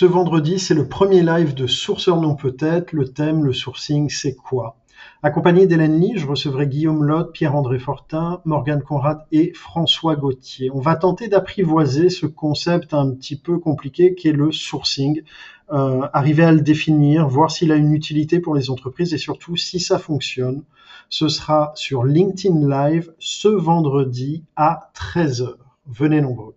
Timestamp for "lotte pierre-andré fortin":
7.04-8.40